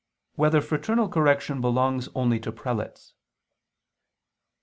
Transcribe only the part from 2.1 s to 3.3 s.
Only to Prelates?